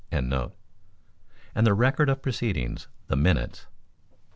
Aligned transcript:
]and 0.11 0.31
the 1.61 1.75
record 1.75 2.09
of 2.09 2.23
proceedings 2.23 2.87
the 3.05 3.15
"Minutes." 3.15 3.67